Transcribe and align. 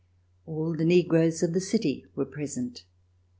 All 0.47 0.75
the 0.75 0.83
negroes 0.83 1.43
of 1.43 1.53
the 1.53 1.61
city 1.61 2.07
were 2.15 2.25
present. 2.25 2.85